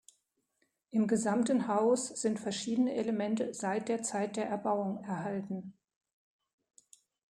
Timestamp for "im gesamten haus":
0.89-2.07